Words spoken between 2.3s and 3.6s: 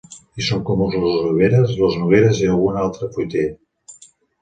i algun altre fruiter.